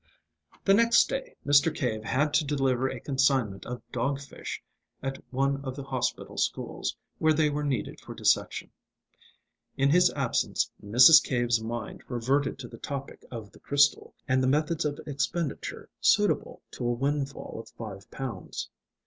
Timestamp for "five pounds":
17.69-18.71